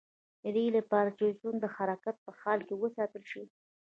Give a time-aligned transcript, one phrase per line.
[0.43, 3.43] د دې لپاره چې ژوند د حرکت په حال کې وساتل شي.